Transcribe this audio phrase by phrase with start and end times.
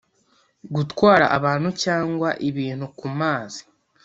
[0.75, 3.61] gutwara abantu cyangwa ibintu ku mazi